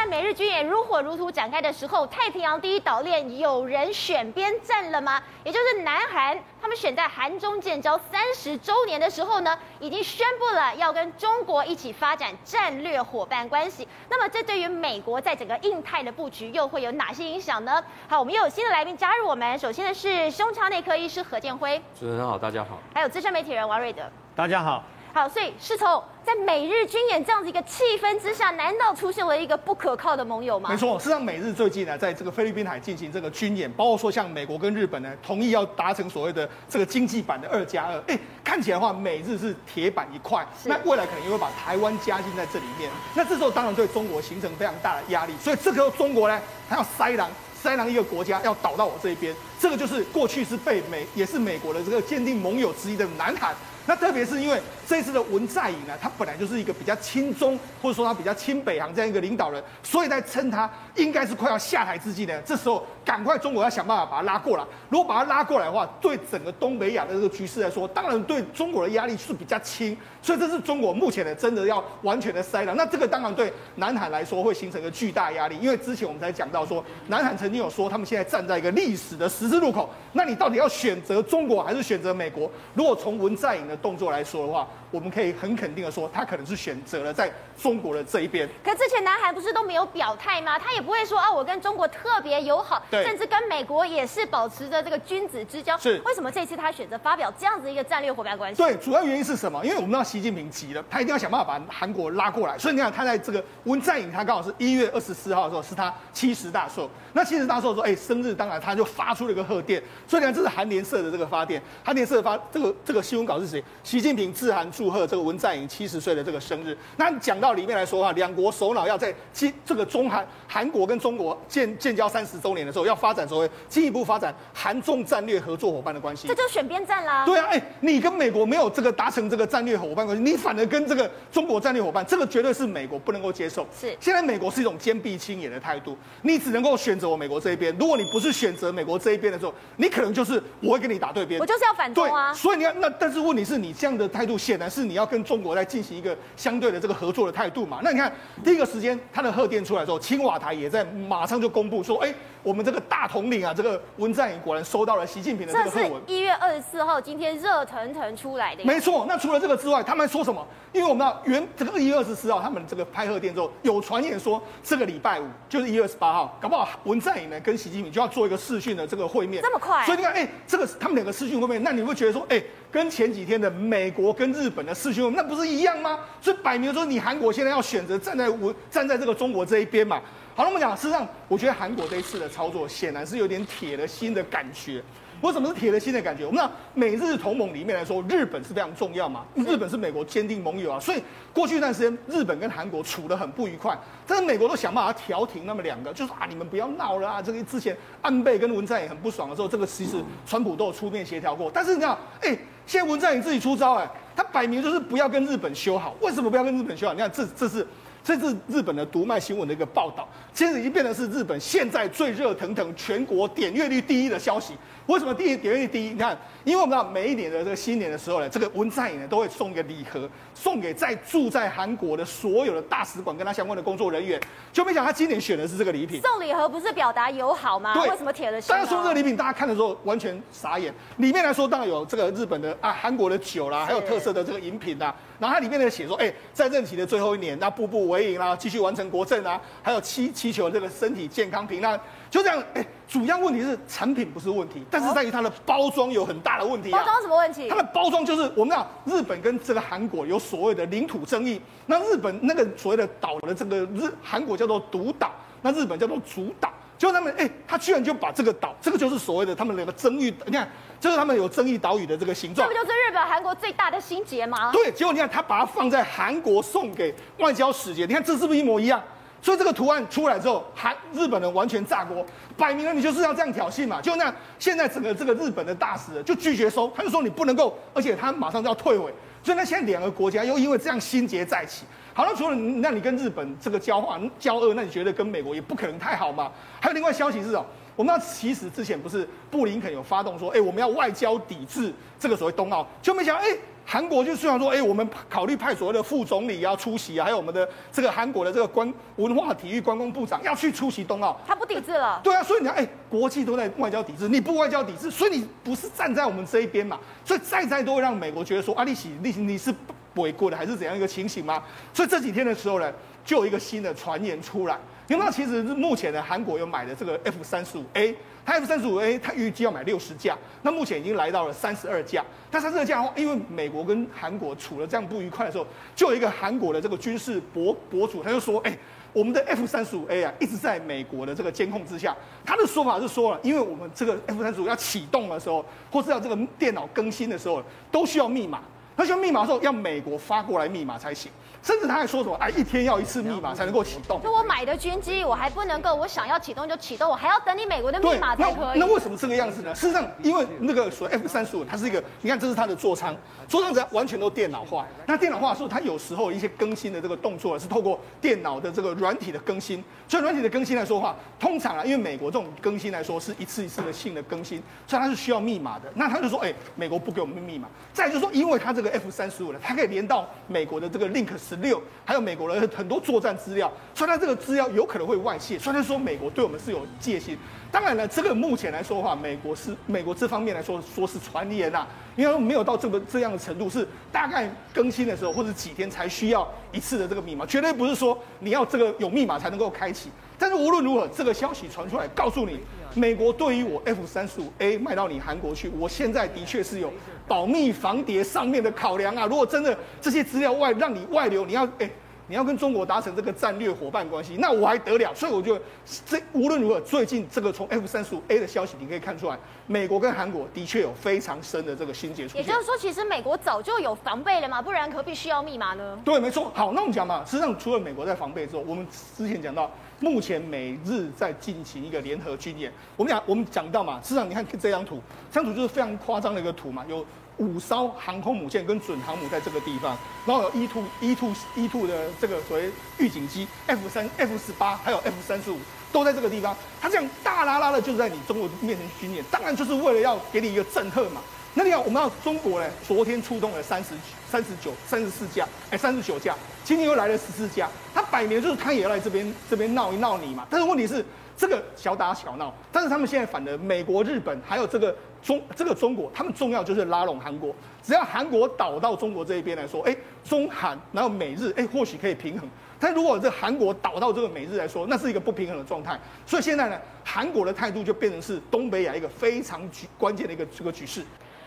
[0.00, 5.22] 在美日军演如火如荼展开的时候，太平洋第一岛链有人选边站了吗？
[5.44, 13.86] 也就是南韩，他们选在韩中建交三十周年的时候呢，已经宣布了要跟中国一起发展战略伙伴关系。
[14.08, 17.84] 那么，这对于美国在整个印太的布局又会有哪些影响呢？
[18.08, 24.04] 好，我们又有新的来宾加入我们，首先呢是胸腔内科医师何建辉，主持人好，大家好，还有资深媒体人王瑞德，
[24.34, 24.82] 大家好。
[25.12, 30.70] 好，所以是从在美日军演这样子一个气氛之下，难道出现了一个不可靠的盟友吗？
[30.70, 38.00] 没错，事实上美日最近呢，在这个菲律宾海进行这个军演，包括说像美国跟日本呢，同意要达成所谓的这个经济版的二加二。
[38.06, 42.88] 哎，看起来的话，美日是铁板一块，那未来可能也会把台湾加进在这里面。
[43.14, 47.28] 那这时候当然对中国形成非常大的压力，所以这个中国呢，它要塞狼，
[47.60, 53.52] 塞狼一个国家要倒到我这一边，这个就是过去是被美也是美国的这个坚定盟友之一的南韩。
[53.90, 64.64] 那特别是因为这次的文在寅呢，他本来就是一个比较亲中，或者说他比较亲北韩这样一个领导人，所以在称他应该是快要下台之际呢，这时候赶快中国要想办法把它拉过来。
[64.88, 69.96] 如果把它拉过来的话，对整个东北亚的这个局势来说，当然对中国的压力是比较轻。
[70.22, 72.74] 所以这是中国目前的真的要完全的塞了。
[72.74, 82.50] 那这个当然对南海来说会形成一个巨大压力，因为之前我们才讲到说，南海曾经有说他们现在站在一个历史的十字路口，那你到底要选择中国还是选择美国？
[82.74, 88.48] 如果从文在寅的动作来说的话，我们可以很肯定的说，他可能是选择了在中国的这一边。
[88.64, 90.58] 可之前南韩不是都没有表态吗？
[90.58, 95.78] 他也不会说啊，我跟中国特别友好，对甚至跟美国也是保持着这个君子之交。
[95.78, 98.62] 是为什么这次他选择发表这样子一个战略伙伴关系？
[98.62, 99.64] 对，主要原因是什么？
[99.64, 102.58] 因为我们知道习近平急了，他一定要想办法把韩国拉过来。
[102.58, 106.90] 所以你看，他在这个文在寅，他刚好是一月二十四号的时候，是他七十大寿。
[107.12, 109.82] 那七十大寿的时候，哎，生日，当然他就发出了一个贺电。
[110.06, 113.62] 所以你看，这是韩联社的这个发电，韩联社发这个这个新闻稿是谁？
[113.84, 115.68] 习近平致函祝贺这个文在寅。
[115.68, 126.26] 七十岁的这个生日，那讲到里面来说哈，两国首脑要在今这个中韩韩国跟中国建建交三十周年的时候，要发展所谓进一步发展韩中战略合作伙伴的关系。
[126.26, 127.24] 这就选边站啦。
[127.26, 133.66] 对啊，哎，你跟美国没有这个达成这个战略伙伴关系，你反而跟这个中国战略伙伴，这个绝对是美国不能够接受。
[133.78, 137.74] 是，现在美国是一种坚壁清野的态度，你只能够选择我美国这一边。
[137.78, 141.38] 如果你不是选择美国这一边的时候，你可能就是我会跟你打对边。
[141.38, 142.32] 我就是要反对啊。
[142.34, 146.16] 所以你看，那但是问题是你这样的态度，显然是你要跟中国在进行一个。
[146.36, 148.12] 相对的这个合作的态度嘛，那你看
[148.44, 156.02] 第一个时间他的贺电出来之后，青瓦台也在马上就公布说，哎，我们这个大统领啊，这个文在寅果然收到了习近平的这个贺文。
[156.06, 158.64] 一月二十四号今天热腾腾出来的。
[158.64, 160.46] 没错，那除了这个之外，他们还说什么？
[160.72, 169.42] 因为我们知道原这个一月二十四号他们这个拍贺电之后，有传言说这个礼拜五就是一月二十八号，搞不好文在寅呢跟习近平就要做一个视讯的这个会面。
[169.42, 169.84] 这么快？
[169.84, 175.98] 所以你看，哎，这个他们两个视讯会面，那你会觉得说，哎，跟前几天的美国跟日本的视讯会面，那不是一样吗？
[176.20, 180.00] 所以摆明了说，你韩国现在要选择站在文站在这个中国这一边嘛。
[180.40, 184.82] 好了，我们讲，事实上，我觉得韩国这一次的操作显然是有点铁了心的感觉。
[185.20, 186.24] 为什么是铁了心的感觉？
[186.24, 191.02] 我们知道美日同盟里面来说，日本是非常重要嘛，日本是美国坚定盟友啊，所以
[191.34, 197.20] 过去一段时间，日本跟韩国处得很不愉快，但是美国都想办法调停那么两个，就是啊，你们不要闹了啊。
[197.20, 202.34] 这个之前安倍跟文在寅很不爽的时候，这个其实川普都有出面协调过，但是你知道，哎，
[202.66, 203.86] 现在文在寅自己出招，哎，
[204.16, 205.94] 他摆明就是不要跟日本修好。
[206.00, 206.94] 为什么不要跟日本修好？
[206.94, 207.66] 你看这这是。
[208.02, 214.54] 这是日本的读卖新闻的一个报道，现在已经变成是日本现在最热腾腾、全国点阅率第一的消息。
[214.90, 215.90] 为什么第一点阅率第一？
[215.90, 224.20] 你看，因为我们知道每一年的这个新年的时候呢，这个文在寅呢都会送一个礼盒，送给在住在韩国的所有的大使馆跟他相关的工作人员。
[224.52, 226.00] 就没想到他今年选的是这个礼品。
[226.02, 227.72] 送礼盒不是表达友好吗？
[227.72, 228.48] 对，为什么铁了心？
[228.48, 230.74] 当然说这个礼品，大家看的时候完全傻眼。
[230.96, 234.92] 里面来说，当然有这个日本的啊、韩国的酒啦，还有特色的这个饮品呐。
[235.20, 241.78] 然后它里面呢写说，哎，在任期的最后一年，那步步为营啦，继续完成国政啊，还有祈祈求这个身体健康平安，
[242.10, 242.42] 就这样。
[242.54, 246.78] 哎，主要问题是产品不是问题，但是在于它的包装有很大的问题啊。
[246.78, 247.48] 包装什么问题？
[247.48, 256.52] 它的包装就是我们讲日本跟这个韩国有所谓的领土争议，那日本那个所谓的岛的这个日韩国叫做独岛，那日本叫做主岛。
[256.76, 260.48] 就他们哎，他居然就把这个岛，这个就是所谓的他们两个争议，你看，
[260.80, 264.50] 就是他们有争议岛屿的这个形状，这不就是日本韩国最大的心结吗？
[264.50, 268.82] 对，结果你看他把它放在韩国送给外交使节，你看这是不是一模一样？
[269.22, 272.04] 所以这个图案出来之后，韩日本人完全炸锅，
[272.36, 273.80] 摆明了你就是要这样挑衅嘛。
[273.80, 278.92] 就那样，现在整个这个日本的大使就拒绝收，他就说你不能够，而且他马上就要退回。
[279.22, 281.66] 所以那，现在两个国家又因为这样心结在起。
[281.92, 286.32] 好了，除了那你跟日本这个交换交恶，那你觉得跟美国也不可能太好嘛？
[286.58, 287.44] 还有另外消息是哦，
[287.76, 293.28] 我们知道其实之前不是布林肯有发动说，哎，我们要外交抵制这个所谓冬奥，就没想到哎，
[293.64, 302.00] 韩国就虽然说，哎，我们考虑派所谓的副总理要出席啊，还有我们的这个韩国的这个观文化体育观光部长要去出席冬奥，他不抵制了。
[302.02, 306.78] 对啊，所以你看，哎，国际都在外交抵制，你不外交抵制，所以你不是站在我们这一边嘛？
[307.04, 309.54] 所以再再都会让美国觉得说，啊，你是你你是
[309.94, 311.42] 违规的，还是怎样一个情形吗？
[311.72, 312.72] 所以这几天的时候呢，
[313.04, 314.58] 就有一个新的传言出来，
[314.90, 317.94] 因为那其实是目前呢，韩国有买的这个 F 三十五 A。
[318.26, 322.04] 它 F 三十五 A，它预计要买六十架，那目前已经来到了三十二架。
[322.28, 325.46] 但三十二架的话，因为美国跟韩国处了这样不愉快的时候，
[325.76, 328.56] 就有一个韩国的这个军事博博主，他就说：“哎，
[328.92, 331.96] 我们的 F 三十五 A 啊，一直在美国的这个监控之下。”
[332.26, 337.40] 他的说法是说了，因为我们这个 F 三十五要启动的时候，或是要这个电脑更新的时候，
[337.70, 338.40] 都需要密码。
[338.76, 341.10] 那需要密码的时候，要美国发过来密码才行。
[341.42, 342.14] 甚至他还说什么？
[342.16, 344.00] 哎，一天要一次密码才能够启动。
[344.02, 348.58] 就我买的军机，我还不能够，我想要启动就启动，我还要等你美国的密码才可以。
[348.58, 349.54] 那，那为什么这个样子呢？
[349.54, 352.94] 事实上，因为那个所谓 F 三十五，它是一个，你看这是它的座舱，
[353.28, 354.66] 座舱只要完全都电脑化。
[354.86, 359.62] 那电脑化的时候，它有时候一些更新的这个动作是透过电脑的这个软体的更新。
[359.88, 365.70] 所以软体的更新来说的话，通常啊，因为美国这种更新来说是一次一次的性的更新，所以它是需要密码的。
[365.74, 367.48] 那他就说，哎，美国不给我们密码。
[367.72, 372.16] 再就是说，因为它这个 F 三十五呢，它可以连到美国的这个 Link 十六，还有美。
[372.20, 375.38] 国的很多作战资料，所以它这个资料有可能会外泄。
[375.38, 377.16] 虽然说美国对我们是有戒心，
[377.50, 381.66] 当然了，这个目前来说的话，美国是美国这方面来说说是传言呐，
[381.96, 389.88] 因为没有到这个这样的程度，是大概更新的时候或者几天才需要一次的这个密码，绝对不是说你要这个有密码才能够开启。
[390.18, 392.38] 但是无论如何，这个消息传出来，告诉你，
[392.74, 396.70] 美国对于我 F 三十五 A 卖到你韩国去，我现在的确是有
[397.10, 399.04] 保密防谍上面的考量啊。
[399.06, 401.68] 如果真的这些资料外让你外流，你要哎。
[402.06, 404.92] 你要跟中国达成这个战略伙伴关系，那我还得了？
[404.92, 405.40] 所以我觉得，
[405.86, 409.16] 这无论如何，最近这个从 F 三十五 A 的消息，你可以看出来，
[409.46, 412.20] 美国跟韩国的确有非常深的这个心结出现。
[412.20, 415.78] 也就是说，其实美国早就有防备了嘛，不然何必需要密码呢？
[415.84, 416.32] 对，没错。
[416.34, 418.66] 好，那我们讲嘛，实际上除了美国在防备之后，我们
[418.96, 419.48] 之前讲到，
[419.78, 422.52] 目前美日在进行一个联合军演。
[422.76, 424.80] 我们讲，我们讲到嘛，实际上你看这张图，
[425.12, 426.84] 这张图就是非常夸张的一个图嘛，有。
[427.20, 429.76] 五艘航空母舰跟准航母在这个地方，
[430.06, 435.38] 然后有 E two E two E two 的这个所谓预警机 F 三 F 十八还有 F 三十五
[435.70, 441.02] 都在这个地方，它这样大拉拉的就在你中国面前巡演，当然就是为了要给你一个震慑嘛。
[441.34, 443.68] 那你看，我们要中国呢，昨天出动了三十
[444.10, 450.26] 三十九三十四架，哎，三十九架，今天又来了十四架，他摆明就是他也要来这边这边闹一闹你嘛。
[450.28, 450.84] 但是问题是，
[451.20, 462.26] 这个小打小闹，但是他们现在反而美国、日本还有这个中这个中国，他们重要就是拉拢韩国，只要韩国倒到中国这一边来说，哎，中韩然后美日，哎，或许可以平衡。
[462.58, 465.78] 但如果这韩国倒到这个美日来说，那是一个不平衡的状态。
[466.06, 470.82] 所以现在呢，韩国的态度就变成是东北亚一个非常局关键的一个这个局势。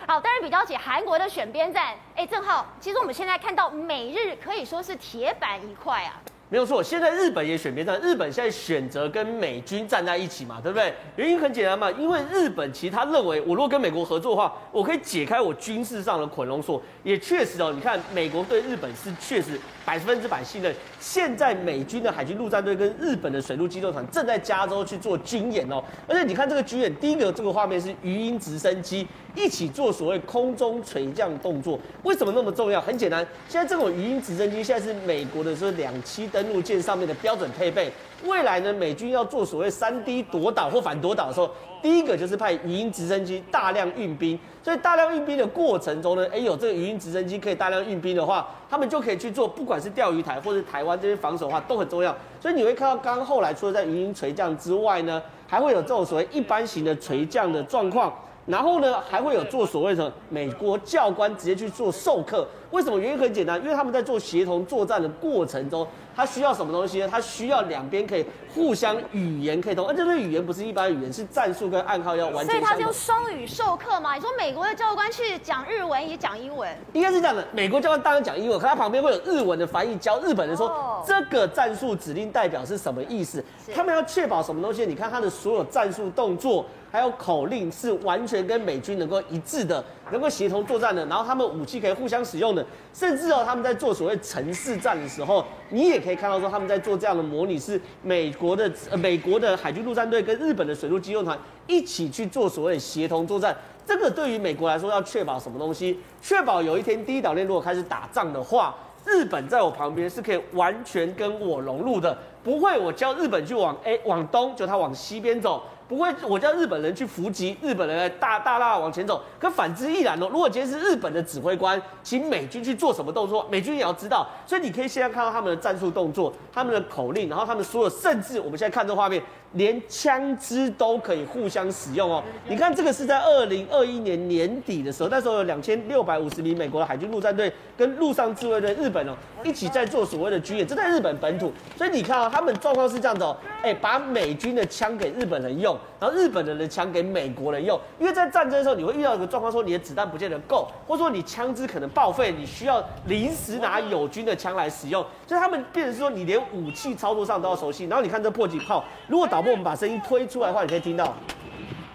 [0.08, 6.20] 好，当然比较起韩国的选边站，哎，正好，其实我们现在看到美日可以说是铁板一块啊。
[6.54, 10.94] 没有错，现在日本也选边站，日本现在选择跟美军站在一起嘛，对不对？
[11.16, 16.80] 原因很简单嘛，因为日本其实他认为，我如果跟美国合作的话，我可以解开我军事上的捆龙锁。
[17.02, 20.72] 也确实哦，你看美国对日本是确实百分之百信任。
[21.00, 29.08] 现在美军的海军陆战队跟日本的水陆机动团正在加州去做军演哦，而且你看这个军演，第一个这个画面是鱼鹰直升机。
[29.36, 32.80] 一起做所谓空中垂降动作，为什么那么重要？
[32.80, 37.92] 很简单，现在这种鱼鹰直升机现在是美国的说两栖登陆舰上面的标准配备。
[38.26, 41.50] 未来呢，美军要做所谓三 D 夺岛或反夺岛的时候，
[41.82, 44.40] 第一个就是派鱼鹰直升机大量运兵。
[44.64, 52.16] 所以大量运兵的过程中呢，哎，有这个鱼鹰直升机可以大量运兵的话，他们就可以去做，不管是钓鱼台或者台湾这些防守的话，都很重要。
[52.40, 58.14] 所以你会看到，刚刚后来除了在鱼鹰垂降之外呢，还会有这种所谓一般型的垂降的状况。
[58.46, 62.48] 然后呢，还会有做所谓的美国教官直接去做授课。
[62.72, 63.00] 为什么？
[63.00, 67.08] 原因很简单，因为他们在做协同作战的过程中，他需要什么东西呢？
[67.08, 72.48] 他需要两边可以互相语言可以通，而这个语言不是一般语言，是战术跟暗号要完全。
[72.48, 74.16] 所以他是用双语授课吗？
[74.16, 76.76] 你说美国的教官去讲日文也讲英文？
[76.94, 83.44] 应该是这样的，美国教官当然讲英文，可他旁边会有日文的翻译教日本人说、哦、这个战术指令代表是什么意思。
[83.74, 84.86] 他们要确保什么东西？
[84.86, 86.66] 你看他的所有战术动作。
[86.94, 101.36] 还有口令是完全跟美军能够一致的，能够协同作战的，然后他们武器可以互相使用的，甚至哦，他们在做所谓城市战的时候，你也可以看到说他们在做这样的模拟，是美国的呃美国的海军陆战队跟日本的水陆机动团
[101.66, 103.58] 一起去做所谓协同作战。
[103.88, 106.00] 这个对于美国来说要确保什么东西？
[106.22, 112.16] 确保有一天第一岛链如果开始打仗的话，日本在我旁边是可以完全跟我融入的。
[112.44, 115.64] 不会我叫日本去往哎往东，就他往西边走。
[115.86, 119.22] 不会，我叫日本人去伏击，日本人来大大大往前走。
[119.38, 120.28] 可反之亦然哦。
[120.32, 124.26] 如果今天是日本的指挥官，请美军去做什么动作，美军也要知道。
[124.48, 129.22] 所以你可以现在看到他们的战术动作，他们的口令，然后他们所有，甚至我们现在看这画面。
[129.54, 132.24] 连枪支都可以互相使用哦！
[132.48, 141.54] 你看这个是在二零二一年年底的时候，那时候有两千六百五十名美国的海军陆战队跟陆上自卫队日本哦一起在做所谓的军演，这在日本本土。
[141.78, 157.86] 所以你看啊，他们状况是这样子哦，哎，把美军的枪给日本人用，然后日本人的枪给美国人用，因为在战争的时候你会遇到一个状况，说你的子弹不见得够，或者说你枪支可能报废，你需要临时拿友军的枪来使用，所以他们变成说你连武器操作上都要熟悉。
[157.86, 161.14] 然后你看这迫击炮，如果导我们把声音推出来的话，你可以听到，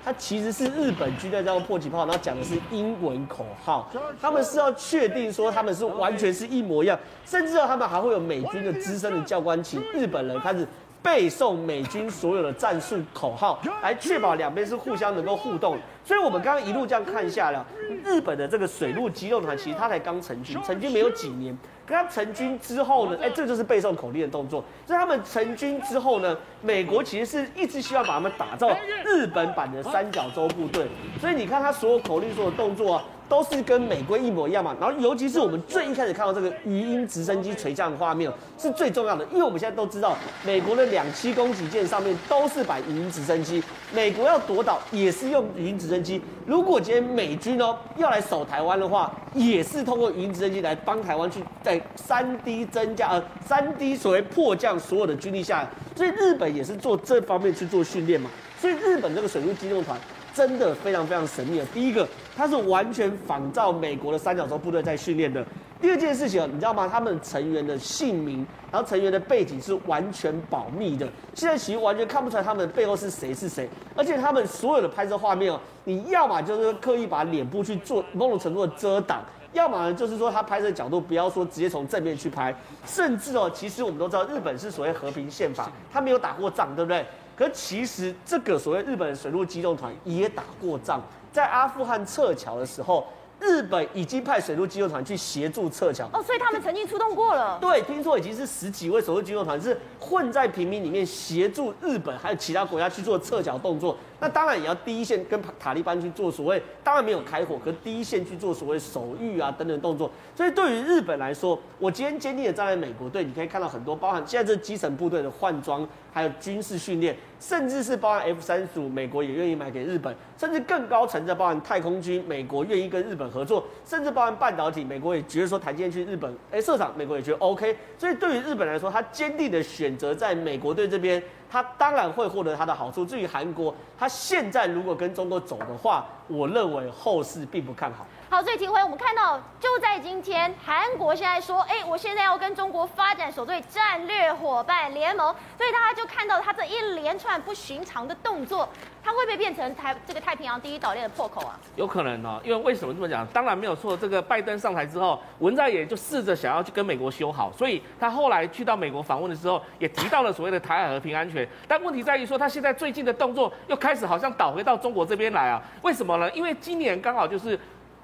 [0.09, 3.91] 它其实是日本军队在用迫击炮，然后讲的是英文口号。
[4.19, 10.67] 他们是要确定说他们是完全是一模一样，甚至他们还会有美军的资深的教官请日本人开始
[11.03, 15.79] 背诵美军所有的战术口号，来确保两边是互相能够互动。
[16.05, 17.65] 所以，我们刚刚一路这样看下来，
[18.05, 21.57] 日本的这个水陆机动团其实他才刚成军，成军没有几年。
[21.87, 24.63] 跟他成军之后呢，哎、欸，这就是背诵口令的动作。
[24.87, 28.69] 所以他们成军之后呢，美国其实是一直希望把他们打造
[29.05, 30.87] 日本版的三角洲部队。
[31.19, 34.75] 所以你看他所有口令、所有动作啊，都是跟美国一模一样嘛。
[34.81, 46.21] 然后尤其是我们最一开始看到这个鱼鹰直升机垂降的画面，是最重要的，因为我们现在都知道，美国的两栖攻击舰上面都是摆鱼鹰直升机，美国要夺岛也是用鱼鹰直升机。
[46.47, 58.31] 如果今天美军哦要来守台湾的话，也是通过鱼鹰直升机来帮台湾去在三 D 增加呃三 D 所谓迫降所有的军力下来，所以日本也是做这方面去做训练嘛。
[58.61, 59.97] 所以日本这个水陆机动团
[60.39, 61.67] 真的非常非常神秘的。
[61.67, 65.45] 第一个，它是完全仿照美国的三角洲部队在训练的。
[65.81, 66.89] 第二件事情，你知道吗？
[66.89, 71.09] 他们成员的姓名，然后成员的背景是完全保密的。
[71.35, 82.55] 现在其实完全看不出来他们背后是谁是谁，而且他们所有的拍摄画面哦，你要么就是刻意把脸部去做某种程度的遮挡，要么呢就是说他拍摄角度不要说直接从正面去拍，
[82.87, 87.05] 甚至哦，其实我们都知道日本是所谓和平宪法，他没有打过仗，对不对？
[87.39, 91.01] 可其实这个所谓日本水陆机动团也打过仗，
[91.33, 93.07] 在阿富汗撤侨的时候。
[93.41, 97.57] 日本已经派水陆机动团去协助撤侨哦，所以他们曾经出动过了。
[97.61, 103.97] 对，听说已经是十几位水陆机动团是混在平民里面协助日本还有其他国家去做撤侨动作。
[104.21, 110.11] 那当然也要第一线跟塔利班去做所谓，当然没有开火，可第一线去做所谓守御啊等等动作。
[110.35, 127.77] 所以对于日本来说，我今天坚定的站在美国队，你可以看到很多包含现在这基层部队的换装，还有军事训练，甚至是包含 F 三十五，美国也愿意买给日本，甚至更高层的包含太空军，美国愿意跟日本合作，甚至包含半导体，美国也觉得说台积电去日本，哎，设厂，美国也觉得 OK。
[127.97, 131.23] 所以对于日本来说，他坚定的选择在美国队这边。
[131.51, 133.05] 他当然会获得他的好处。
[133.05, 138.07] 至于韩国，他现在如果跟中国走的话，我认为后市并不看好。
[138.31, 148.69] 好，所以廷辉，我们看到就在今天，韩国现在说，哎，我现在要跟中国发展所谓战略伙伴联盟，所以大家就看到他这一连串不寻常的动作。
[149.03, 151.59] 他会不会变成台这个太平洋第一岛链的破口啊？
[151.77, 153.27] 有可能哦，因为为什么这么讲？
[153.29, 153.97] 当然没有错。
[153.97, 161.49] 这个拜登上台之后，文在寅就试着想要去跟美国修好，所以他后来去到美国访问的时候，也提到了所谓的台海和平安全。
[161.67, 165.63] 但问题在于说，他现在最近的动作又开始好像倒回到中国这边来啊？
[165.81, 166.31] 为什么呢？
[166.33, 167.59] 因为今年刚好就是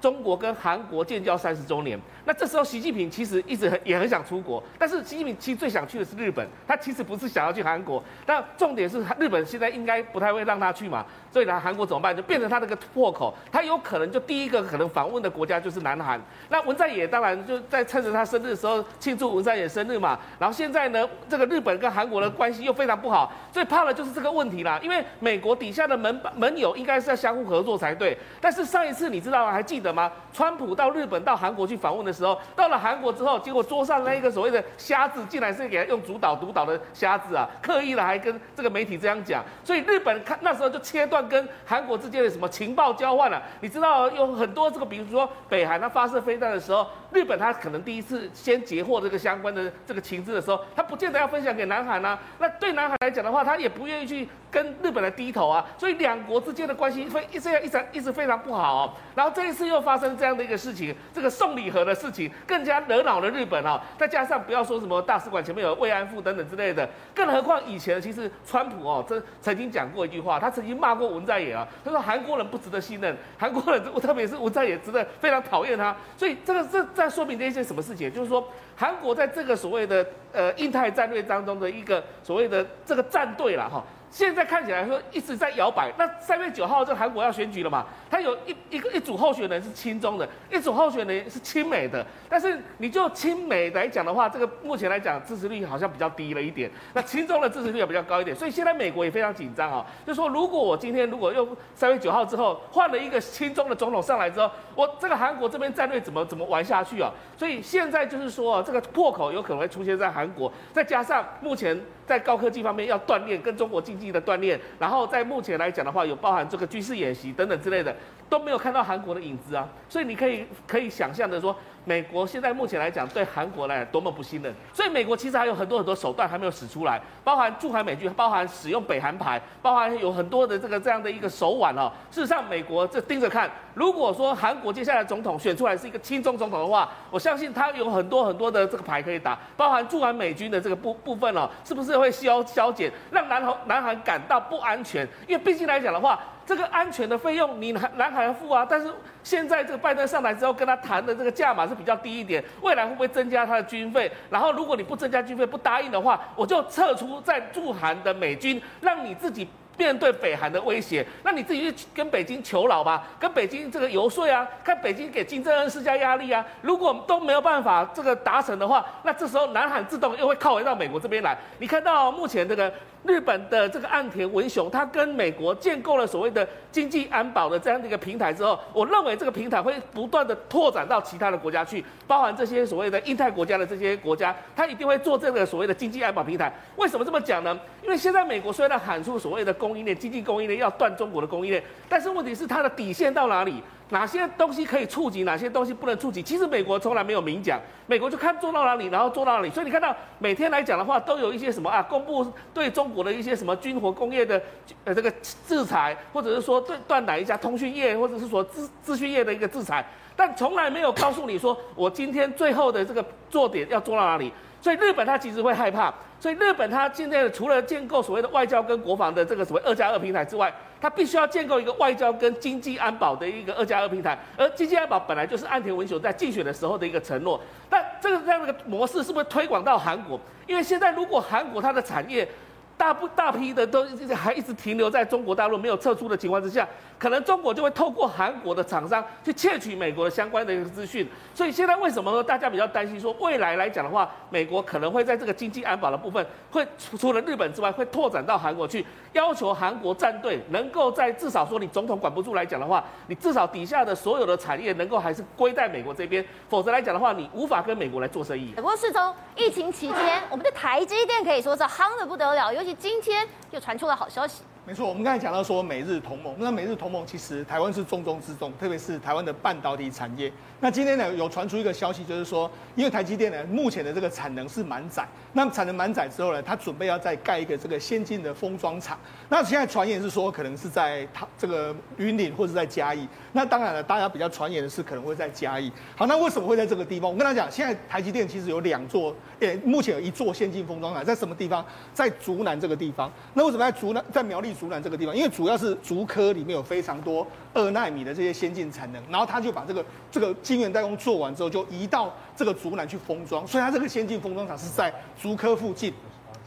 [0.05, 1.99] 中国跟韩国建交三十周年。
[2.25, 8.03] 那这时候，习近平其实一直很也很想出国，但是习近平其实最想去的是日本，他其实不是想要去韩国。
[8.23, 11.03] 但重点是，日本现在应该不太会让他去嘛，
[11.35, 12.15] 所以呢，韩国怎么办？
[12.15, 16.17] 就变成他这个突破口，他有可能就第一个可能访问的国家就是南韩。
[16.47, 20.17] 那文在寅当然就在趁着他生日的时候庆祝文在寅生日嘛。
[20.39, 24.79] 然后现在呢，这个日本跟韩国的关系又非常不好，最怕的就是这个问题啦。
[24.81, 28.17] 因为美国底下的盟盟友应该是要相互合作才对。
[28.39, 30.09] 但是上一次你知道还记得吗？
[30.31, 37.45] 川普到日本到韩国去访问的时候，到了韩国之后，结果桌上那一个所谓的瞎子，竟然是给他用主导独导的瞎子啊！
[37.61, 43.39] 刻意的还跟这个媒体这样讲，所以日本看那时候就切断跟韩国之间的什么情报交换了。
[43.59, 52.17] 你知道有很多这个，比如说北韩它发射飞弹的时候，日本它可能第一次先截获这个相关的这个情资的时候，它不见得要分享给南韩啊。
[52.39, 55.63] 那对南韩来讲的话，他也不愿意去跟日本来低头啊。
[55.77, 58.93] 所以两国之间的关系非这样一直一直非常不好哦。
[59.13, 59.75] 然后这一次又。
[59.75, 63.77] 又发生这样的一个事情，这个送礼盒的事情更加惹恼了日本啊。
[63.97, 75.95] 再加上不要说什么大使馆前面有慰安妇等等之类的，更何况以前其实川普哦，这曾经讲过一句话，他曾经骂过文在寅啊，他说韩国人不值得信任， 韩国人特别是文在寅值得非常讨厌他。
[76.17, 78.11] 所以这个这在说明这些什么事情？
[78.13, 78.45] 就是说
[78.75, 83.83] 韩国在这个所谓的呃印太战略当中的一个所谓的这个战队了哈。
[84.09, 85.91] 现在看起来说一直在摇摆。
[85.97, 87.85] 那三月九号这韩国要选举了嘛？
[88.09, 92.05] 他有一一个一组候选人是亲中的，一组候选人是亲美的。
[92.29, 96.71] 但是你就亲美来讲的话，这个目前来讲支持率好像比较低了一点。
[96.93, 98.35] 那亲中的支持率也比较高一点。
[98.35, 107.11] 所以现在美国也非常紧张啊，就说如果我今天如果用三月九号之后换了一个亲中的总统上来之后，我这个韩国这边战略怎么怎么玩下去啊？
[107.37, 111.77] 所以现在就是说这个破口有可能会出现在韩国，再加上目前。
[112.05, 117.95] 在高科技方面要锻炼跟中国经济的锻炼，然后在目前来讲的话，有包含这个军事演习等等之类的，
[118.29, 121.55] 都没有看到韩国的影子啊，所以你可以可以想象的说。
[121.85, 131.91] 美国现在目前来讲，对韩国来讲多么不信任，所以美国其实还有很多很多手段还没有使出来，包含驻韩美军，包含使用北韩牌，包含有很多的这个这样的一个手腕哦。
[132.09, 145.07] 事实上，美国这盯着看，如果说韩国接下来总统选出来是一个亲中总统的话，我相信他有很多很多的这个牌可以打，包含驻韩美军的这个部部分哦，是不是会消消减，让南韩南韩感到不安全？
[145.27, 146.19] 因为毕竟来讲的话。
[146.45, 148.65] 这个安全的费用，你南南韩要付啊。
[148.69, 148.87] 但是
[149.23, 152.43] 现在这个拜登上来之后，跟他谈的这个价码是比较低一点。
[152.61, 154.11] 未来会不会增加他的军费？
[154.29, 159.47] 然后如果你不增加军费，不答应的话，我就撤出在驻韩的美军，让你自己
[159.77, 161.05] 面对北韩的威胁。
[161.23, 166.45] 那你自己去跟北京求饶吧，跟北京这个游说啊，看北京给金正恩施加压力啊。
[166.61, 171.37] 如果都没有办法这个达成的话，那这时候南韩自动又会靠回到美国这边来。
[171.59, 172.71] 你看到目前这个。
[173.07, 186.51] 日本的这个岸田文雄，他跟美国建构了所谓的经济安保的这样的一个平台之后，我认为这个平台会不断的拓展到其他的国家去，包含这些所谓的印太国家的这些国家，他一定会做这个所谓的经济安保平台。
[186.77, 187.55] 为什么这么讲呢？
[187.83, 193.63] 因为现在美国虽然喊出所谓的供应链、经济供应链要断中国的供应链，但是问题是它的底线到哪里？
[193.89, 196.21] 哪些东西可以触及，哪些东西不能触及？
[196.21, 199.49] 其实美国从来没有明讲，美国就看做到哪里，然后做到哪里。
[199.49, 204.41] 所以你看到每天来讲的话，都有一些什么啊，公布对中国的一些什么军火工业的
[204.83, 205.11] 呃这个
[205.47, 214.31] 制裁，或者是说对断哪一家通讯业，或者是说资资讯业的一个制裁，但从来没有告诉你说我今天最后的这个做点要做到哪里。
[214.65, 224.17] 所以日本它其实会害怕，所以日本它现在除了建构所谓的外交跟国防的这个所谓二加二平台之外，它必须要建构一个外交跟经济安保的一个二加二平台。
[224.35, 227.39] 而经济安保本来就是岸田文雄在竞选的时候的一个承诺，
[227.69, 230.19] 但这个这样的一个模式是不是推广到韩国？
[230.47, 232.27] 因为现在如果韩国它的产业
[232.75, 233.85] 大不大批的都
[234.15, 236.67] 还一直停留在中国大陆没有撤出的情况之下。
[236.97, 242.99] 可能中国就会透过韩国的厂商去窃取美国的相关的一个资讯，所以现在为什么说大家比较担心？
[242.99, 258.53] 说未来来讲的话，美国可能会在这个经济安保的部分，会除了日本之外，会拓展到韩国去，要求韩国战队能够在至少说你总统管不住来讲的话，你至少底下的所有的产业能够还是归在美国这边，否则来讲的话，你无法跟美国来做生意。
[258.55, 264.43] 不过世聪，疫情期间，我们的台积电可以说是夯得不得了，尤其今天又传出了好消息。
[264.67, 270.31] 没错，我们刚才讲到说美日同盟，那美日同盟其实台湾是重中之重，特别是台湾的半导体产业。
[270.59, 278.97] 那今天呢有传出一个消息，就是说，因为台积电呢目前的这个产能是满载，那产能满载之后呢，它准备要再盖一个这个先进的封装厂。
[279.29, 283.07] 那现在传言是说，可能是在它这个云林或者在嘉义。
[283.33, 285.71] 那当然了，大家比较传言的是可能会在嘉义。
[285.95, 287.11] 好，那为什么会在这个地方？
[287.11, 291.63] 我跟他讲，现在台积电其实有两座，诶，目前有一座先进封装厂，在什么地方？
[291.93, 293.11] 在竹南这个地方。
[293.35, 295.15] 那为什么在竹南，在苗栗竹南这个地方？
[295.15, 305.93] 因为主要是竹科里面有非常多二纳米的这些先进产能，然后他就把这个这个晶圆代工做完之后，就移到这个竹南去封装，所以它这个先进封装厂是在竹科附近。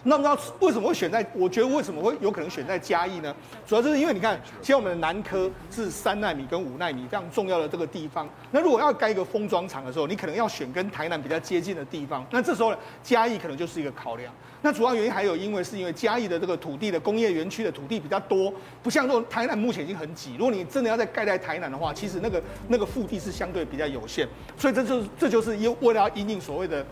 [0.08, 1.24] 那么，知道为什么会选在？
[1.34, 3.34] 我觉得为什么会有可能选在嘉义呢？
[3.66, 8.26] 主要就是因为你看，现在我们的南科是三纳米跟五纳米非常重要的这个地方。
[8.50, 12.24] 那如果要盖一个封装厂的时候，你可能要选跟台南比较接近的地方。
[12.30, 14.32] 那这时候呢，嘉义可能就是一个考量。
[14.62, 18.50] 那主要原因还有，因为是因为嘉义的这个土地的工业园区的土地比较多，
[18.82, 20.36] 不像说台南目前已经很挤。
[20.38, 24.26] 如果你真的要再盖在台南的话，其实那个那个腹地是相对比较有限。
[24.56, 26.82] 所以这就是这就是因为了要引领所谓的。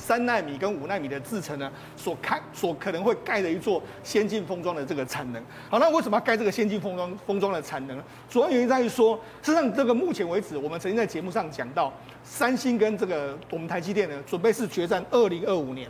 [0.00, 5.42] 三纳米跟五纳米的制程呢，所开所可能会盖的一座先进封装的这个产能。
[5.68, 8.04] 好，那为什么要盖这个先进封装封装的产能呢？
[8.28, 11.92] 主要原因在于说，实际上这个目前为止，我们曾经在节目上讲到，
[12.24, 15.88] 三星跟这个我们台积电呢，准备是决战二零二五年。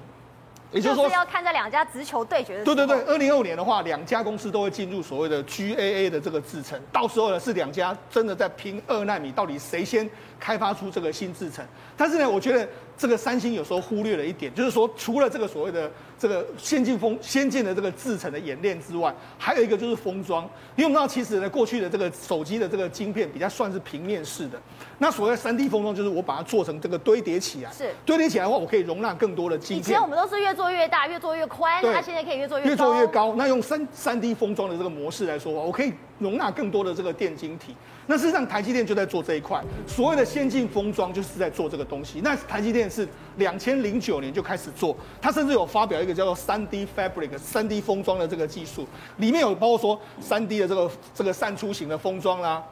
[0.73, 2.65] 也就是说是要看这两家直球对决的。
[2.65, 11.65] 对对对，二零二五年的话，两家公司都会进入所谓的 GAA 的这个制程，到时候呢是两家真的在拼二纳米，到底谁先开发出这个新制程？
[11.97, 20.45] 但是呢，我觉得这个三星有时候忽略了一点，就是说除了这个所谓的这个先进封先进的这个制程的演练之外，还有一个就是封装。
[20.77, 24.61] 因为我们知道，其实呢，过去的这个手机的这个晶片比较算是平面式的，
[24.99, 29.79] 那所谓三 D 封装就是我把它做成这个堆叠起来，是堆叠起来的话，我可以容纳更多的晶片。
[29.79, 32.71] 以前我们都是越做越大，越做越宽，它现在可以越做越高。
[32.71, 33.35] 越做越高。
[33.35, 37.75] 那用三三 D 封装的这个模式来说我可以容纳更多的这个电晶体。
[38.07, 42.21] 那事实上，台积电就在做这一块，所谓的先进封装就是在做这个东西。
[42.23, 48.87] 那台积电是两千零九年就开始做，它甚至有发表一个叫做三 D Fabric 三 D 封装的这个技术，
[49.19, 52.63] 里面有包括说三 D 的这个这个散出型的封装啦。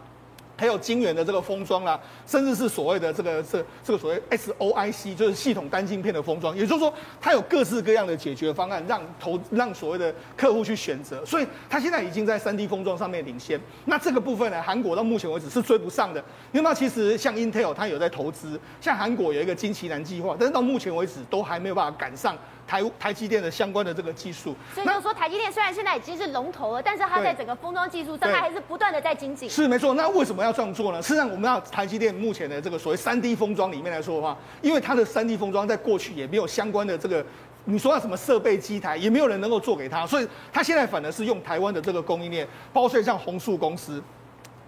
[0.58, 11.24] 还有晶圆的这个封装啦，甚至是所谓的这个这这个所谓 SOIC，就是系统单晶片的封装，也就是说，它有各式各样的解决方案，让投让所谓的客户去选择。
[11.24, 13.60] 所以，它现在已经在 3D 封装上面领先。
[13.84, 16.18] 那这个部分呢，韩国到目前为止是追不上的。
[16.50, 22.36] 因为那其实像 Intel，它有在投资，像韩国有一个金奇南计划，但是到目前为止都还没有办法赶上。
[22.68, 29.48] 台台积电的相关的这个技术，所以就是说台积电虽然现在已经是龙头了，但是它在整个封装技术上，它还是不断的在精进。
[29.48, 31.00] 是没错，那为什么要这样做呢？
[31.00, 37.24] 实际上，我们要台积电目前的这个所谓三 D 封装里面来说的话，因为它的三 D 封装在过去也没有相关的这个，
[37.64, 44.02] 你说要什么设备机台，也没有人能够做给他，所以他现在反而是用台湾的这个供应链，包括像红树公司，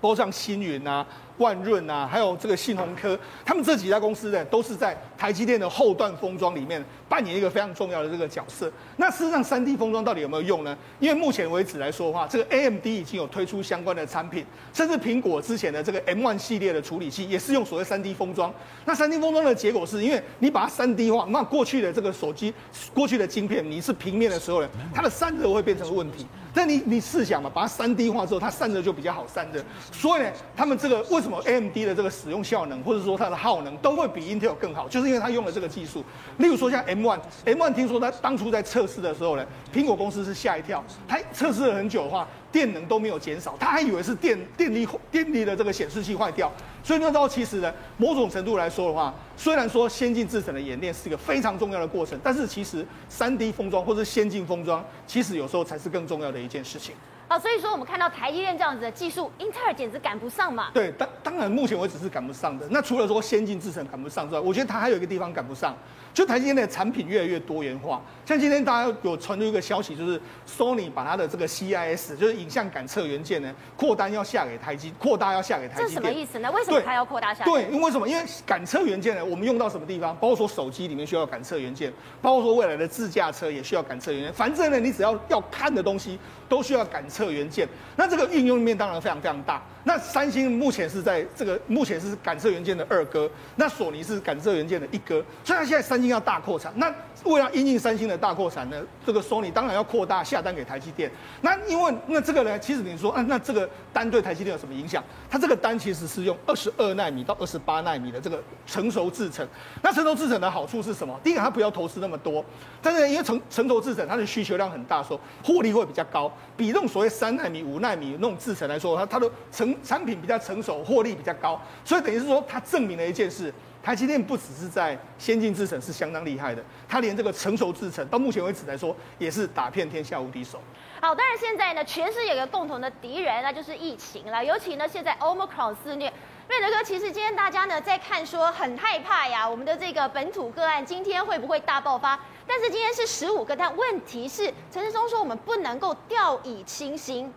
[0.01, 1.07] 包括像星云啊。
[1.41, 8.71] 万润啊，还有这个信鸿科，他们这几家公司呢，都是在台积电的后段封装里面扮演一个非常重要的这个角色。
[8.99, 10.77] 那事实上，三 D 封装到底有没有用呢？
[11.01, 18.53] 因为目前为止来说的话，这个 AMD 已经有推出相关的产品，甚至苹果之前的这个 M1 系列的处理器也是用所谓三 D 封装。
[18.85, 22.53] 那三 D 封装的结果是因为你把它三 D 化，那过去的这个手机，
[22.93, 26.27] 过去的晶片你是平面的时候呢，它的散热会变成问题。
[26.53, 29.63] 但你你试想嘛，把它三 D 化之后，它散热就比较好散热。
[29.93, 36.05] 所以呢，他们这个为什么 AMD 的这个使用效能，或者说它的耗能都会比 Intel 更好，就是因为它用了这个技术。
[36.39, 46.53] 例如说像 M1，M1 听说它当初在测试的时候呢，苹果公司是吓一跳，它测试了很久的话，电能都没有减少，他还以为是电电力电力的这个显示器坏掉。
[46.83, 56.95] 所以那时候其实呢，某种程度来说的话，虽然说先进制程的演练是一个非常重要的过程，但是其实三 D 封装或者先进封装，其实有时候才是更重要的一件事情。
[57.31, 60.69] 啊，所以说我们看到台积电这样子的技术，英特尔简直赶不上嘛。
[60.75, 62.67] 对，当当然目前为止是赶不上的。
[62.73, 65.73] 那除了说先进制程赶不上之外，我觉得它还有一个地方赶不上，
[66.13, 68.01] 就台积电的产品越来越多元化。
[68.27, 75.77] 像今天大家有传出一个消息，就是 Sony 把它的这个 CIS，就是影像感测元件呢，扩单要下给台积，扩大要下给台。
[75.79, 76.51] 这什么意思呢？
[76.53, 77.45] 为什么它要扩大下？
[77.45, 78.09] 对，因为什么？
[78.09, 80.15] 因为感测元件呢，我们用到什么地方？
[80.17, 81.93] 包括说手机里面需要感测元件，
[82.23, 84.33] 包括说未来的自驾车也需要感测元件。
[84.33, 86.19] 反正呢，你只要要看的东西
[86.49, 87.69] 都需要感测元件。
[87.97, 89.61] 那这个运用面当然非常非常大。
[89.83, 95.25] 那三星目前是在这个目前是感测元件的二哥，那索尼是感测元件的一哥。
[95.43, 96.91] 所以它现在三星要大扩产，那
[97.25, 101.11] 为了因应三星的大扩产呢，这个索尼当然要扩大下单给台积电。
[101.43, 105.05] 那因为那这个呢，其实你说啊，那这个单对台积电有什么影响？
[105.29, 109.47] 它这个单其实是用二十二奈米到二十八奈米的这个成熟制程。
[109.83, 111.15] 那成熟制程的好处是什么？
[111.23, 112.43] 第一个它不要投资那么多，
[112.81, 117.91] 但是因为成成熟制程它的需求量很大，说获利会比较高，比那种所谓三奈米、五奈。
[117.91, 130.61] 奈米那种制程来说，它它的成产品比较成熟，获利比较高，所以等于是说，它证明了一件事：台积电不只是在先进制程是相当厉害的，它连这个成熟制程到目前为止来说，也是打遍天下无敌手。
[131.01, 134.45] 好，当然现在呢，全世界有个共同的敌人，那就是疫情了。
[134.45, 136.13] 尤其呢，现在 Omicron 肆虐，
[136.47, 142.21] 瑞德哥，其实今天大家呢在看说很害怕呀，我们的这个本土个案今天会不会大爆发？
[142.47, 147.33] 但是今天是十五个，但问题是陈时中说我们不能够掉以轻心。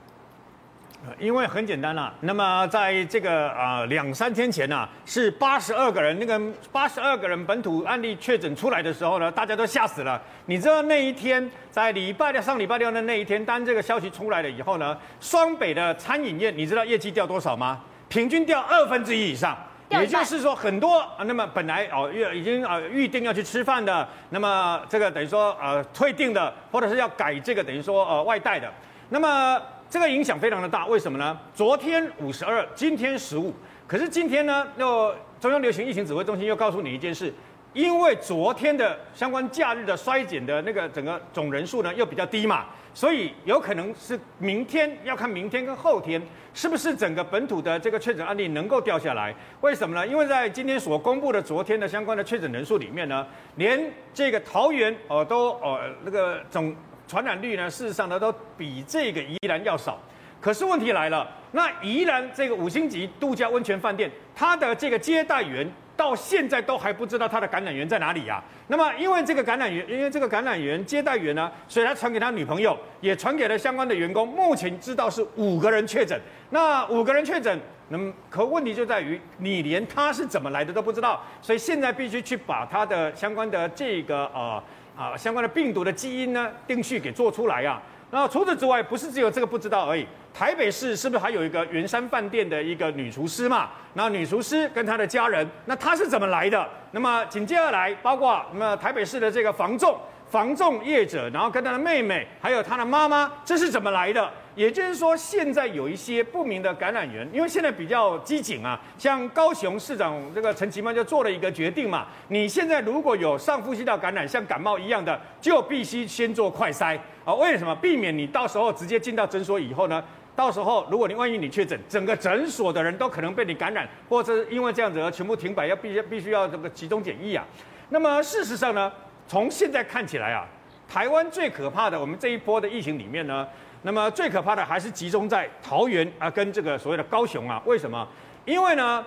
[1.19, 6.39] 因为很简单啦、啊，那么在这个啊两三天前呢、啊，是八十二个人，那个
[6.71, 10.21] 八十二个人本土案例确诊出来的时候呢，大家都吓死了。
[10.45, 17.81] 你知道那一天在礼拜六上礼拜六的那一天，当这个消息出来了以后呢，双北的餐饮业你知道业绩掉多少吗？
[18.07, 19.57] 平均掉二分之一以上，
[19.89, 28.71] 也就是说很多啊，那么本来哦预已经啊预定要去吃饭的，那么这个等于说呃退订的，或者是要改这个等于说呃外带的，
[29.09, 29.61] 那么。
[29.93, 31.39] 这个影响非常的大，为什么呢？
[31.53, 33.53] 昨天五十二，今天十五，
[33.85, 37.31] 可是今天呢，又中央流行疫情指挥中心又告诉你一件事，
[37.73, 46.19] 因为昨天的相关假日的衰减的那个整个总人数呢又比较低嘛，所以有可能是明天要看明天跟后天
[46.55, 49.31] 是不是整个本土的这个确诊案例能够掉下来？
[49.61, 50.07] 为什么呢？
[50.07, 53.27] 因为在今天所公布的昨天的相关的确诊人数里面呢，
[53.57, 53.79] 连
[54.11, 56.75] 这个桃园哦都哦那个总
[57.13, 59.99] 传染率呢，事实上呢都比这个宜兰要少。
[60.41, 65.71] 可是问题来了，那宜兰这个五星级度假温泉饭店，它的这个接待员。
[65.95, 68.43] 到现在都还不知道他的感染源在哪里呀？
[68.65, 74.27] 那么因为这个感染源，因为这个感染源接待员呢，所以他传给他女朋友，也传给了相关的员工。
[74.27, 84.61] 目前知道是五个人确诊，那五个人确诊，那么可问题就在于你连他是怎么来的都不知道，所以现在必须去把他的相关的这个呃
[84.95, 87.81] 啊相关的病毒的基因呢定序给做出来啊。
[88.11, 90.05] 那除此之外，不是只有这个不知道而已。
[90.31, 93.69] 台北市是不是还有一个云山饭店的一个女厨师嘛？
[93.93, 96.67] 那女厨师跟她的家人，那她是怎么来的？
[96.91, 99.97] 那么紧接而来，包括那么台北市的这个房仲、
[100.29, 104.31] 房仲业者，然后跟她的妹妹，还有她的妈妈，这是怎么来的？
[104.55, 117.33] 也就是说，现在有一些不明的感染源，因为现在比较机警啊，像高雄市长这个陈其迈就做了一个决定嘛，你现在如果有上呼吸道感染，像感冒一样的，就必须先做快筛啊。
[117.33, 117.75] 为什么？
[117.77, 120.03] 避免你到时候直接进到诊所以后呢，
[120.35, 127.43] 到时候如果你万一你确诊，整个诊所的人都可能被你感染，或者因为这样子而全部停摆，要必须必须要这个集中检疫啊。
[127.89, 128.91] 那么事实上呢，
[129.27, 130.45] 从现在看起来啊，
[130.87, 133.47] 台湾最可怕的，我们这一波的疫情里面呢。
[133.83, 137.61] 那么最可怕的还是集中在桃园啊，跟这个所谓的高雄啊。
[137.65, 138.07] 为什么？
[138.45, 139.05] 因为呢，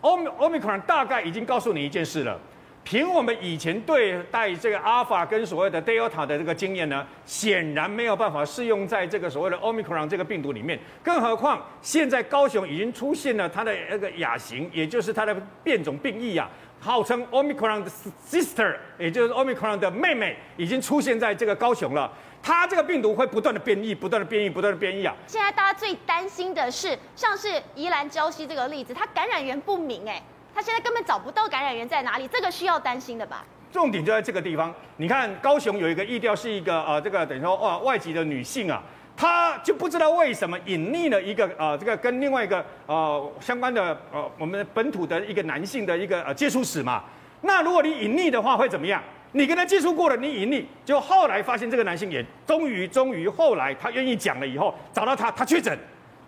[0.00, 2.38] 欧欧米克戎大概已经告诉你一件事了。
[2.82, 10.78] 凭我们以前对待这个阿尔法跟所谓的 Delta 的这个经验呢，显然没有办法适用在这个所谓的欧米克戎这个病毒里面。
[11.02, 17.90] 更何况现在高雄已经出现了它的那个亚型，也就是它的变种病异啊，号称 Omicron 的
[18.24, 22.12] sister，也就是 Omicron 的妹妹，已经出现在这个高雄了。
[22.46, 25.12] 它这个病毒会不断的变异，不断的变异，不断的变异啊！
[25.26, 30.22] 现在大家最担心的是，像是宜兰礁溪这个例子，它感染源不明，哎，
[30.54, 33.44] 它现在根本找不到感染源在哪里，这个需要担心的吧？
[33.72, 34.72] 重点就在这个地方。
[34.98, 38.80] 你看高雄有一个疫调，是一个呃，这个等于说哇外籍的女性啊，
[39.16, 47.02] 她就不知道为什么隐匿了一个呃，这个跟另外一个呃相关的呃我们本土的一个男性的一个呃接触史嘛。
[47.40, 49.02] 那如果你隐匿的话，会怎么样？
[49.32, 55.76] 你跟他接触过了，你盈利，就后来发现这个男性也终于终于后来他愿意讲了以后，找到他，他确诊。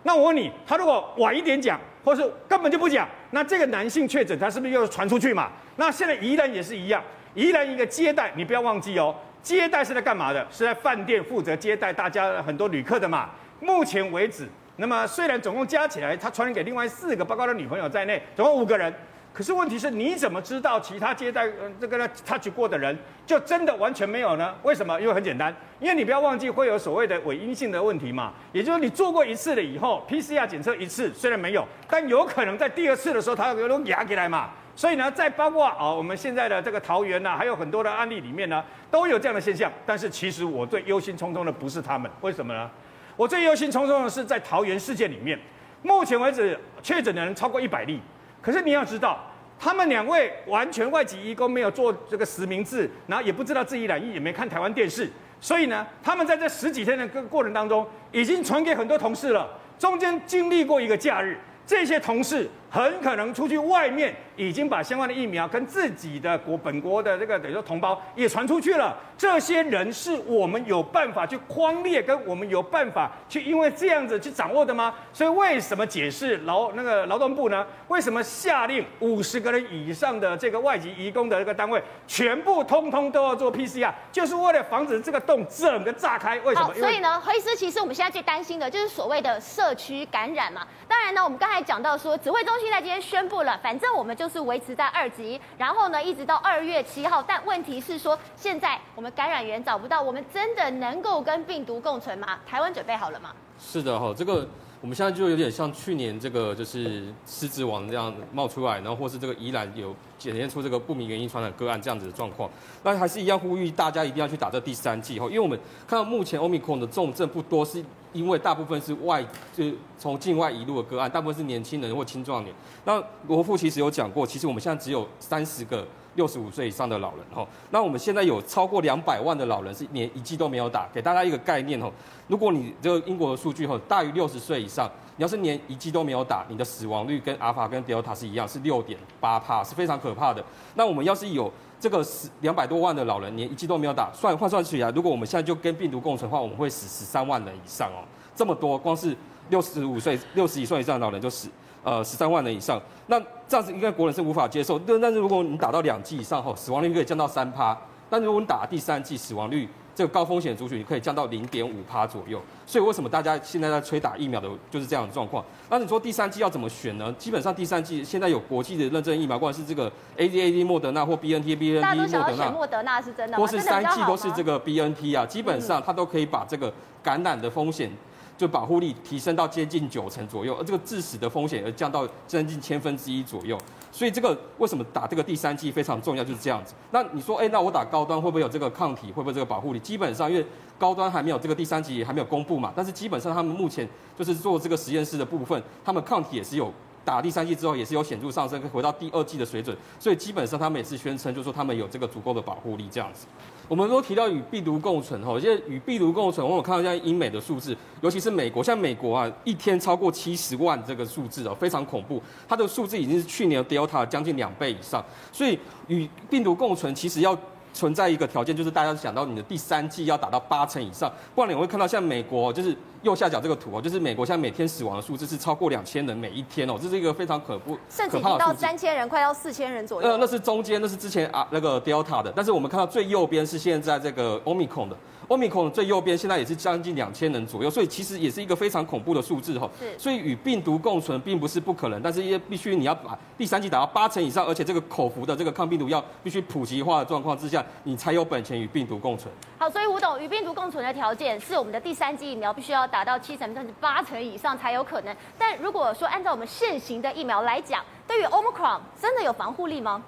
[0.03, 5.51] 那我问你，他如果晚一点讲，或是根本就不讲，那这个男性确诊，他是不是又传出去嘛？
[5.77, 10.45] 那现在宜兰也是一样，宜兰一个接待，你不要忘记哦，接待是在干嘛的？
[10.51, 13.29] 是在饭店负责接待大家很多旅客的嘛。
[13.59, 18.93] 目前为止，那么虽然总共加起来，他传染给另外四个，包括他女朋友在内，总共五个人。
[19.31, 21.47] 可是问题是，你怎么知道其他接待
[21.79, 24.53] 这个呢 touch 过的人就真的完全没有呢？
[24.63, 24.99] 为什么？
[24.99, 28.33] 因为很简单，因为你不要忘记会有所谓的伪阴性的问题嘛。
[28.51, 34.49] 也就是你做过一次了以后，PCR 检测一次虽然没有，但有可能在第二次的时候它有种压起来嘛。
[34.75, 38.61] 所以呢，在包括啊我们现在的这个桃园呐，还有很多的案例里面呢，
[38.91, 39.71] 都有这样的现象。
[39.85, 42.69] 但是其实我最忧心忡忡的不是他们，为什么呢？
[43.15, 45.39] 我最忧心忡忡的是在桃园事件里面，
[45.81, 48.01] 目前为止确诊的人超过一百例。
[48.41, 49.19] 可是你要知道，
[49.59, 55.09] 他们两位完全外籍移工没有做这个实名制，然后也不知道自己染疫，也没看台湾电视，
[55.41, 62.49] 所以呢，他们在这十几天的个过程当中，已经传给很多同事了，中间经历过一个假日，这些同事。
[62.69, 68.95] 很可能出去外面已经把相关的疫苗跟自己的国本国的这个等于说同胞也传出去了。
[69.17, 74.93] 这些人是我们有办法去框列，跟我们有办法去因为这样子去掌握的吗？
[75.11, 77.65] 所以为什么解释劳那个劳动部呢？
[77.89, 86.39] 为什么下令五十个人以上的这个外籍移工的这个单位全部通通都要做 PCR，就是为了防止这个洞整个炸开？
[86.41, 86.73] 为什么？
[86.75, 90.65] 所以呢，何医师，其实我们现在最担心的就是所谓的社区感染嘛。
[90.87, 92.58] 当然呢，我们刚才讲到说指挥中。
[92.59, 97.23] 现在今天宣布了，反正我们就是维持在二级，然后呢，一直到二月七号。
[97.23, 102.39] 但问题是说，现在我们感染源找不到，我们真的能够跟病毒共存吗？
[102.45, 103.31] 台湾准备好了吗？
[103.59, 104.47] 是的哈，这个
[104.81, 112.49] 我们现在就有点像去年这个就是狮子王这样冒出来，然后或是这个宜兰有检验出这个不明原因传染个案这样子的状况。
[112.83, 117.83] 那还是一样呼吁大家一定要去打这第三剂哈，因为我们看到目前 Omicron 的重症不多是。
[118.11, 122.51] 因为大部分是外，就是从境外移入的个案，大部分是年轻人或青壮年。
[122.83, 125.87] 那国父其实有讲过，其实我们现在只有三十个
[126.19, 127.47] 六十五岁以上的老人哈。
[127.71, 130.85] 那我们现在有超过两百万的老人是连一剂都没有打。
[130.93, 131.89] 给大家一个概念哈，
[132.27, 140.43] 如果你这个英国的数据哈，大于六十岁以上，你要是连一剂都没有打，你的死亡率跟阿尔法跟德尔塔是一样，是六点八帕，是非常可怕的。
[140.75, 148.03] 那我们要是有这个十两百多万的老人连一剂都没有打，算换算起来，如果我们现在就跟病毒共存的话，我们会死十三万人以上哦，
[148.35, 149.15] 这么多，光是
[149.49, 151.47] 六十五岁、六十岁以上的老人就死
[151.83, 154.77] 呃十三万人以上，那这样子应该国人是无法接受。
[154.79, 157.77] 但但是如果你打到两剂以上后，死亡率可以降到三趴，
[158.09, 165.43] 但如果你打第三剂，死亡率这个高风险族群可以降到零点五趴左右，所以为什么大家现在在催打疫苗的，就是这样的状况。
[165.69, 167.13] 那你说第三剂要怎么选呢？
[167.17, 173.39] 基本上第三剂现在有国际的认证疫苗，不管是这个 A Z A D 莫德纳或 B N T B N T 莫德纳，莫德纳是真的吗？
[173.39, 176.71] 或是三剂都是这个 B N T 啊，基本上它都可以把这个
[177.03, 177.91] 感染的风险。
[178.39, 183.59] 就保护力提升到接近九成左右，而这个致死的风险也降到将近千分之一左右，
[183.91, 186.73] 所以这个为什么打这个第三剂非常重要，就是这样子。
[186.91, 189.79] 那你说，哎，那我打高端会不会有这个抗体，会不会这个保护力？
[189.79, 190.45] 基本上，因为
[190.77, 193.85] 高端还没有这个第三剂还没有公布嘛，但是基本上他们目前
[194.17, 196.71] 就是做这个实验室的部分，他们抗体也是有。
[197.05, 203.25] 打第三剂之后也是有显著上升，回到第二剂的水准，所以基本上他们也是宣称，就是说他们有这个足够的保护力这样子。
[203.69, 215.01] 我们都提到与病毒共存哈，现在与病毒共存，我们看到像英美的数字，尤其是美国，像美国啊，一天超过七十万这个数字哦，非常恐怖，它的数字已经是去年 Delta 将近两倍以上，
[215.31, 217.37] 所以与病毒共存其实要。
[217.71, 230.09] 存在一个条件，就是大家想到你的第三季要打到八成以上，不然你会看到像美国，就是右下角这个图哦，就是美国现在每天死亡的数字是超过两千人每一天哦，这是一个非常可怖、甚至已经到三千人，快到四千人左右。
[230.09, 234.97] 呃，那是中间，那是之前啊那个 Delta 的，但是我们看到最右边是现在这个 Omicron 的。
[235.27, 239.69] 欧米孔最右边现在也是将近两千人左右，所以其实也是一个非常恐怖的数字哈。
[239.79, 239.93] 是。
[239.95, 249.31] 所以与病毒共存并不是不可能，但是也必须你要把第三剂打到八成以上，而且这个口服的这个抗病毒药必须普及化的状况之下，你才有本钱与病毒共存。
[249.59, 255.15] 好，所以吴董与病毒共存的条件是我们的第三剂疫苗必须要达到七成甚至八成以上才有可能。
[255.37, 260.03] 但如果说按照我们现行的疫苗来讲，对于 Omicron 真的有防护力吗？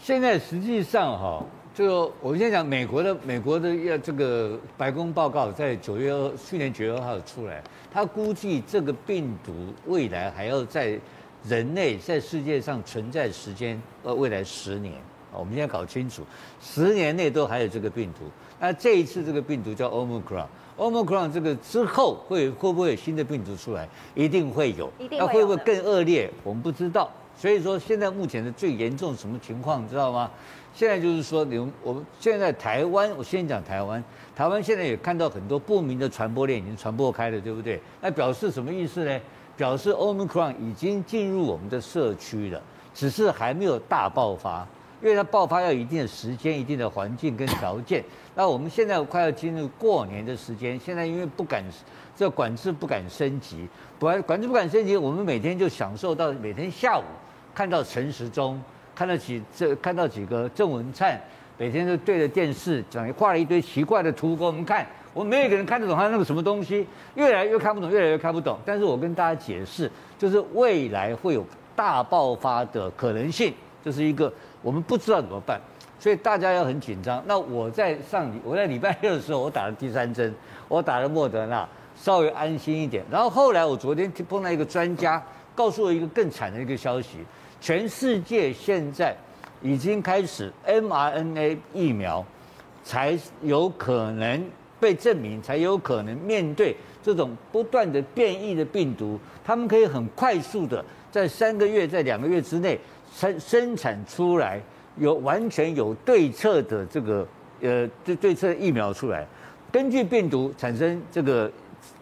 [0.00, 1.44] 现在实际上哈。
[1.76, 9.52] 就我们先讲美国的美国的要这个白宫报告，在九月二去年九月二号出来，他估计这个病毒
[9.84, 10.98] 未来还要在
[11.44, 14.94] 人类在世界上存在时间呃未来十年，
[15.34, 16.22] 我们现在搞清楚，
[16.62, 18.20] 十年内都还有这个病毒。
[18.58, 20.46] 那这一次这个病毒叫 Omicron
[20.76, 23.88] Omicron，Omicron 这个之后会会不会有新的病毒出来？
[24.14, 26.30] 一定会有，那会不会更恶劣？
[26.42, 27.10] 我们不知道。
[27.38, 30.30] 所以说现在目前的最严重什么情况，你知道吗？
[30.74, 34.02] 现在就是说，你们我们现在台湾，我先讲台湾，
[34.34, 37.80] 台湾现在也看到很多不明的传播链已经传播开了，对不对？
[38.00, 39.20] 那表示什么意思呢？
[39.56, 42.60] 表示 Omicron 已经进入我们的社区了，
[42.92, 44.66] 只是还没有大爆发，
[45.02, 48.02] 因为它爆发要一定的时间、一定的环境跟条件。
[48.34, 51.64] 那我们现在快要进入过年的时间，现在因为不敢
[52.14, 57.02] 这管制不敢升级，管管制不敢升级，我们每天就享受到每天下午
[57.54, 58.60] 看到陈时中。
[58.94, 61.20] 看到几这看到几个郑文灿，
[61.58, 68.58] 每天都对着电视讲，画了一堆奇怪的图给我们看，我们没有一个人看得懂他那个什么东西，越来越看不懂，越来越看不懂。
[68.64, 73.52] 但是我跟大家解释，就是未来会有大爆发的可能性，
[73.84, 74.32] 这是一个
[74.62, 75.60] 我们不知道怎么办，
[75.98, 77.22] 所以大家要很紧张。
[77.26, 80.34] 那我在上礼我在礼拜六的时候，我打了第三针，
[80.68, 83.04] 我打了莫德纳，稍微安心一点。
[83.10, 85.22] 然后后来我昨天碰到一个专家，
[85.54, 87.18] 告诉我一个更惨的一个消息。
[87.60, 89.16] 全世界现在
[89.62, 92.24] 已经开始 mRNA 疫苗，
[92.84, 94.44] 才有可能
[94.78, 102.78] 被证明，才有可能面对这种不断的变异的病毒，他们可以很快速的在三个月、在两个月之内
[103.16, 104.60] 生生产出来
[104.98, 107.26] 有完全有对策的这个
[107.62, 109.26] 呃对对策疫苗出来，
[109.72, 111.50] 根据病毒产生这个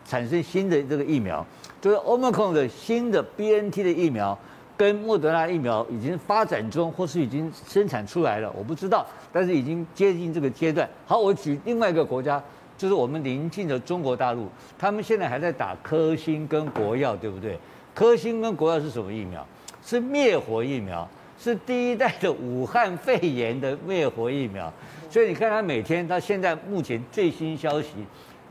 [0.05, 1.47] 产生新的这个疫苗，
[1.81, 4.37] 就是 Omicron 的新的 BNT 的疫苗。
[4.77, 10.89] 跟莫德纳疫苗已经发展中，或是已经生产出来了，我不知道，但是已经接近这个阶段。
[11.07, 12.43] 好，我举另外一个国家，
[12.77, 17.57] 就是我们邻近的中国大陆，他们现在还在打科兴跟国药，对不对？
[17.95, 19.47] 科兴跟国药是什么疫苗？
[19.85, 21.07] 是灭活疫苗，
[21.39, 24.73] 是第一代的武汉肺炎的灭活疫苗。
[25.11, 27.91] 所以你看，他每天，他现在目前最新消息，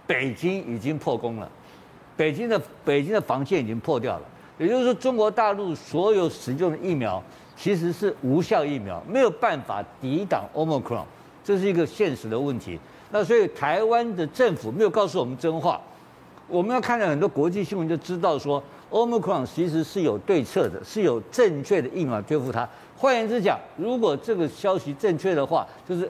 [0.05, 1.49] 北京已经破功了，
[2.15, 4.25] 北京的北京的防线已经破掉了。
[4.59, 7.21] 也就是说，中国大陆所有使用的疫苗
[7.57, 11.03] 其实是无效疫苗，没有办法抵挡 Omicron，
[11.43, 12.79] 这是一个现实的问题。
[13.09, 15.81] 那所以台湾的政府没有告诉我们真话，
[16.47, 22.69] 我们要看到很多国际新闻就知道说，Omicron 其实是有对策的，是有正确的疫苗对付它。
[22.95, 26.09] 换言之讲，如果这个消息正确的话，就是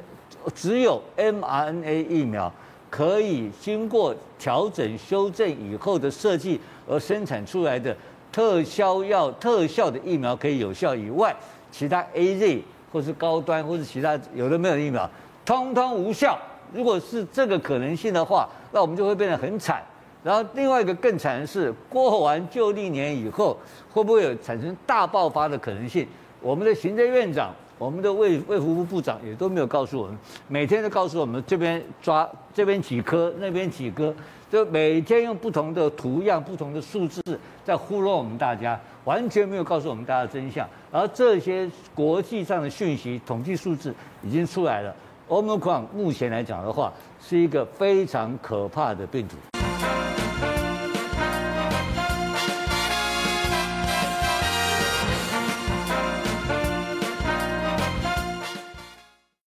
[0.53, 2.51] 只有 mRNA 疫苗
[2.89, 7.95] 可以经过调整修正以后的设计而生产出来的。
[8.31, 11.35] 特效药、特效的疫苗可以有效以外，
[11.71, 12.59] 其他 AZ
[12.91, 15.07] 或是高端，或是其他有的没有的疫苗，
[15.45, 16.35] 通通无效。
[16.73, 19.83] 如果是这个可能性的话，那我们就会变得很惨。
[20.23, 23.57] 然后另外一个更惨的是，过完旧历年以后，
[23.91, 26.07] 会不会有产生大爆发的可能性？
[26.39, 30.17] 我们的行政院长、我们的卫卫福部部长也都没有告诉我们，
[30.47, 34.13] 每天都告诉我们这边抓这边几颗，那边几颗，
[34.49, 37.21] 就每天用不同的图样、不同的数字
[37.65, 40.65] 在糊弄我们大家，完全没有告诉我们大家真相。
[40.89, 44.95] 然后这些国际上的讯息、统计数字已经出来了，
[45.27, 49.35] 欧盟况目前来讲的话，是一个非常可怕的病毒。